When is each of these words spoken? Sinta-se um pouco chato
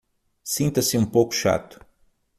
Sinta-se 0.43 0.97
um 0.97 1.05
pouco 1.05 1.31
chato 1.31 1.79